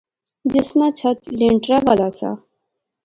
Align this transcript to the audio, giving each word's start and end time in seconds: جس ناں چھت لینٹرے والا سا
جس 0.51 0.69
ناں 0.77 0.91
چھت 0.99 1.17
لینٹرے 1.39 1.77
والا 1.85 2.09
سا 2.19 2.31